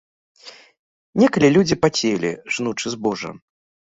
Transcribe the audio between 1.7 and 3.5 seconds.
пацелі, жнучы збожжа.